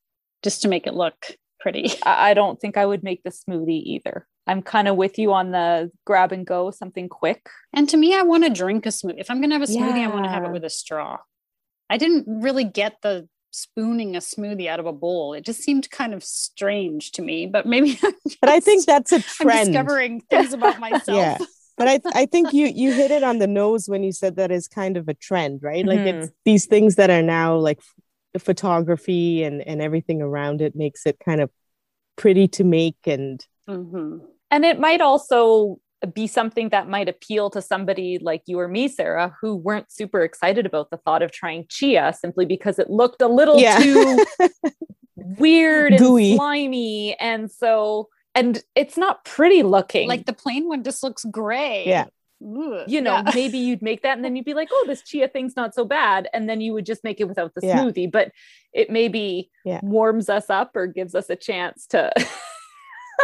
[0.43, 1.91] just to make it look pretty.
[2.03, 4.27] I don't think I would make the smoothie either.
[4.45, 7.49] I'm kind of with you on the grab and go, something quick.
[7.73, 9.19] And to me, I want to drink a smoothie.
[9.19, 10.09] If I'm going to have a smoothie, yeah.
[10.09, 11.17] I want to have it with a straw.
[11.89, 15.33] I didn't really get the spooning a smoothie out of a bowl.
[15.33, 17.93] It just seemed kind of strange to me, but maybe.
[17.95, 19.59] Just, but I think that's a trend.
[19.59, 21.17] I'm discovering things about myself.
[21.17, 21.37] yeah.
[21.77, 24.51] But I, I think you you hit it on the nose when you said that
[24.51, 25.85] is kind of a trend, right?
[25.85, 26.19] Like mm-hmm.
[26.23, 27.79] it's these things that are now like
[28.37, 31.49] photography and and everything around it makes it kind of
[32.17, 34.17] pretty to make and mm-hmm
[34.51, 38.87] and it might also be something that might appeal to somebody like you or me,
[38.87, 43.21] Sarah, who weren't super excited about the thought of trying chia simply because it looked
[43.21, 43.79] a little yeah.
[43.79, 44.25] too
[45.15, 46.31] weird Gooey.
[46.31, 47.19] and slimy.
[47.19, 50.07] And so, and it's not pretty looking.
[50.07, 51.83] Like the plain one just looks gray.
[51.85, 52.05] Yeah.
[52.87, 53.31] you know, yeah.
[53.35, 55.83] maybe you'd make that and then you'd be like, oh, this chia thing's not so
[55.83, 56.29] bad.
[56.33, 57.77] And then you would just make it without the yeah.
[57.77, 58.09] smoothie.
[58.09, 58.31] But
[58.71, 59.81] it maybe yeah.
[59.83, 62.11] warms us up or gives us a chance to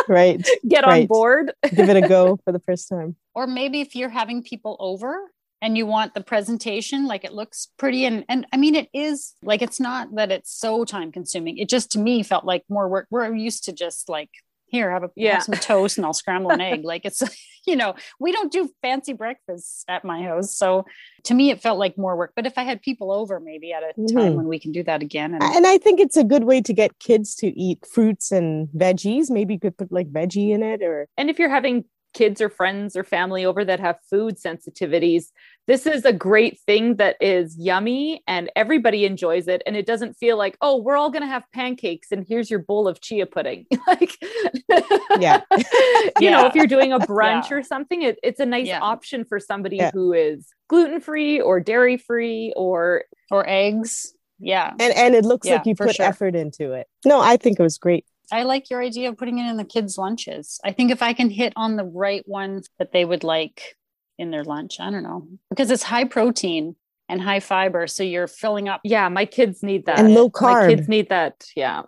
[0.08, 0.46] right.
[0.68, 1.02] Get right.
[1.02, 1.54] on board.
[1.74, 3.16] Give it a go for the first time.
[3.34, 5.30] Or maybe if you're having people over
[5.62, 9.36] and you want the presentation like it looks pretty and and i mean it is
[9.42, 11.58] like it's not that it's so time consuming.
[11.58, 13.08] It just to me felt like more work.
[13.10, 14.30] We're used to just like
[14.76, 15.34] here have a yeah.
[15.36, 17.24] have some toast and i'll scramble an egg like it's
[17.66, 20.86] you know we don't do fancy breakfasts at my house so
[21.24, 23.84] to me it felt like more work but if i had people over maybe at
[23.84, 24.18] a mm-hmm.
[24.18, 26.62] time when we can do that again and, and i think it's a good way
[26.62, 30.62] to get kids to eat fruits and veggies maybe you could put like veggie in
[30.62, 31.86] it or and if you're having
[32.16, 35.26] kids or friends or family over that have food sensitivities,
[35.68, 39.62] this is a great thing that is yummy and everybody enjoys it.
[39.66, 42.60] And it doesn't feel like, oh, we're all going to have pancakes and here's your
[42.60, 43.68] bowl of chia pudding.
[43.88, 44.18] like,
[45.20, 45.64] yeah, you
[46.20, 46.32] yeah.
[46.32, 47.58] know, if you're doing a brunch yeah.
[47.58, 48.80] or something, it, it's a nice yeah.
[48.80, 54.14] option for somebody who is gluten free or dairy free or or eggs.
[54.40, 54.72] Yeah.
[54.80, 56.06] And and it looks like you put sure.
[56.06, 56.88] effort into it.
[57.06, 58.06] No, I think it was great.
[58.32, 60.60] I like your idea of putting it in the kids' lunches.
[60.64, 63.78] I think if I can hit on the right ones that they would like
[64.18, 66.76] in their lunch, I don't know, because it's high protein
[67.10, 67.88] and high fiber.
[67.88, 68.82] So you're filling up.
[68.84, 70.00] Yeah, my kids need that.
[70.00, 70.68] And low carb.
[70.68, 71.46] My kids need that.
[71.56, 71.84] Yeah.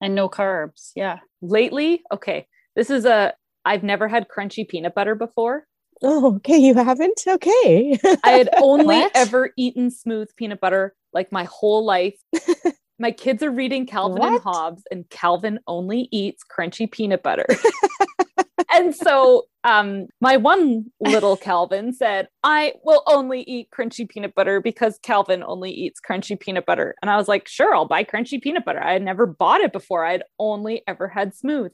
[0.00, 0.92] And no carbs.
[0.94, 1.18] Yeah.
[1.40, 5.66] Lately, okay, this is a I've never had crunchy peanut butter before.
[6.02, 6.58] Oh, okay.
[6.58, 7.22] You haven't?
[7.26, 7.98] Okay.
[8.24, 12.18] I had only ever eaten smooth peanut butter like my whole life.
[13.02, 14.32] my kids are reading Calvin what?
[14.32, 17.46] and Hobbes, and Calvin only eats crunchy peanut butter.
[18.72, 24.60] and so um, my one little Calvin said, I will only eat crunchy peanut butter
[24.60, 26.94] because Calvin only eats crunchy peanut butter.
[27.02, 28.82] And I was like, sure, I'll buy crunchy peanut butter.
[28.82, 30.04] I had never bought it before.
[30.04, 31.72] I'd only ever had smooth.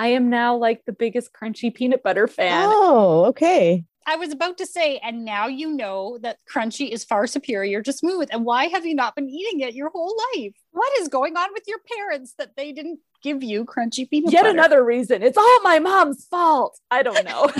[0.00, 2.68] I am now like the biggest crunchy peanut butter fan.
[2.72, 3.84] Oh, okay.
[4.08, 7.92] I was about to say, and now you know that crunchy is far superior to
[7.92, 8.28] smooth.
[8.30, 10.52] And why have you not been eating it your whole life?
[10.70, 14.42] What is going on with your parents that they didn't give you crunchy peanut Yet
[14.42, 14.50] butter?
[14.50, 15.22] another reason.
[15.22, 16.78] It's all my mom's fault.
[16.90, 17.50] I don't know.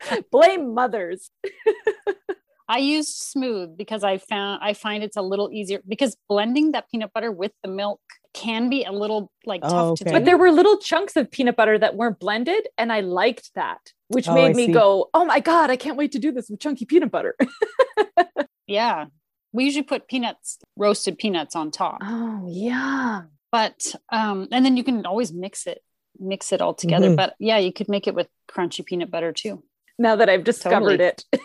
[0.30, 1.30] Blame mothers.
[2.68, 6.90] I used smooth because I found I find it's a little easier because blending that
[6.90, 8.00] peanut butter with the milk
[8.32, 9.96] can be a little like tough oh, okay.
[9.96, 10.12] to do.
[10.12, 13.92] But there were little chunks of peanut butter that weren't blended, and I liked that,
[14.08, 14.72] which oh, made I me see.
[14.72, 17.36] go, "Oh my god, I can't wait to do this with chunky peanut butter."
[18.66, 19.06] yeah,
[19.52, 21.98] we usually put peanuts, roasted peanuts on top.
[22.02, 23.22] Oh yeah.
[23.52, 25.80] But um, and then you can always mix it,
[26.18, 27.06] mix it all together.
[27.06, 27.16] Mm-hmm.
[27.16, 29.62] But yeah, you could make it with crunchy peanut butter too.
[29.96, 31.04] Now that I've discovered totally.
[31.04, 31.24] it.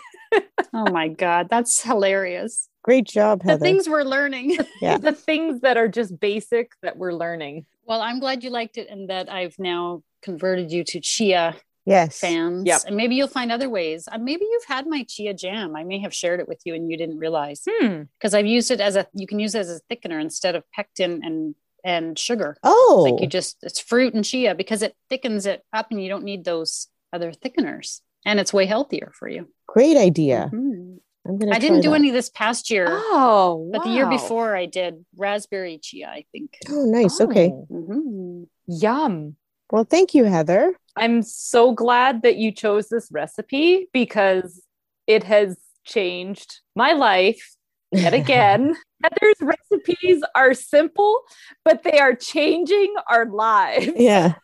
[0.74, 2.70] oh my god, that's hilarious.
[2.84, 3.58] Great job, Heather.
[3.60, 4.58] The things we're learning.
[4.82, 4.98] Yeah.
[4.98, 7.66] the things that are just basic that we're learning.
[7.86, 12.20] Well, I'm glad you liked it and that I've now converted you to chia yes.
[12.20, 12.66] fans.
[12.66, 12.82] Yep.
[12.88, 14.08] And maybe you'll find other ways.
[14.10, 15.76] Uh, maybe you've had my chia jam.
[15.76, 17.64] I may have shared it with you and you didn't realize.
[17.66, 18.36] Because hmm.
[18.36, 21.22] I've used it as a you can use it as a thickener instead of pectin
[21.24, 22.58] and and sugar.
[22.64, 23.08] Oh.
[23.10, 26.24] Like you just it's fruit and chia because it thickens it up and you don't
[26.24, 28.02] need those other thickeners.
[28.26, 29.48] And it's way healthier for you.
[29.68, 30.50] Great idea.
[30.54, 30.98] Mm-hmm.
[31.28, 31.56] I'm gonna.
[31.56, 31.96] I didn't do that.
[31.96, 32.88] any this past year.
[32.90, 36.08] Oh, but the year before I did raspberry chia.
[36.08, 36.58] I think.
[36.70, 37.20] Oh, nice.
[37.22, 37.26] Oh.
[37.26, 37.50] Okay.
[37.50, 38.44] Mm-hmm.
[38.68, 39.36] Yum.
[39.72, 40.74] Well, thank you, Heather.
[40.96, 44.62] I'm so glad that you chose this recipe because
[45.06, 47.56] it has changed my life
[47.92, 48.76] yet again.
[49.04, 51.22] Heather's recipes are simple,
[51.64, 53.92] but they are changing our lives.
[53.96, 54.36] Yeah.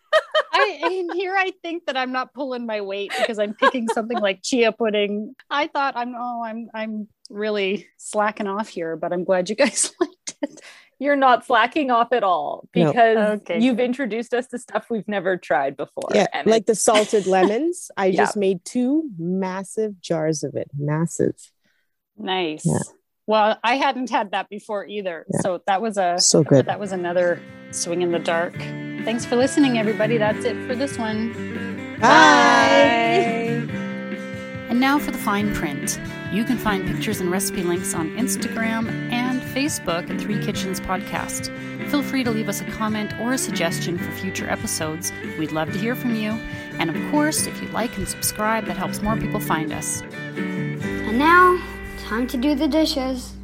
[0.53, 4.17] I and here I think that I'm not pulling my weight because I'm picking something
[4.17, 5.36] like chia pudding.
[5.49, 9.91] I thought I'm oh I'm I'm really slacking off here, but I'm glad you guys
[9.99, 10.62] liked it.
[10.97, 13.27] You're not slacking off at all because no.
[13.34, 13.60] okay.
[13.60, 16.10] you've introduced us to stuff we've never tried before.
[16.13, 17.91] Yeah, like the salted lemons.
[17.97, 18.17] I yeah.
[18.17, 20.71] just made two massive jars of it.
[20.77, 21.36] Massive.
[22.17, 22.65] Nice.
[22.65, 22.79] Yeah.
[23.27, 25.25] Well, I hadn't had that before either.
[25.31, 25.39] Yeah.
[25.41, 26.67] So that was a so good.
[26.67, 28.55] That was another swing in the dark.
[29.03, 30.17] Thanks for listening, everybody.
[30.17, 31.33] That's it for this one.
[31.99, 33.65] Bye.
[33.69, 33.75] Bye.
[34.69, 35.99] And now for the fine print.
[36.31, 41.49] You can find pictures and recipe links on Instagram and Facebook at Three Kitchens Podcast.
[41.89, 45.11] Feel free to leave us a comment or a suggestion for future episodes.
[45.39, 46.31] We'd love to hear from you.
[46.79, 50.01] And of course, if you like and subscribe, that helps more people find us.
[50.35, 51.57] And now,
[52.05, 53.34] time to do the dishes.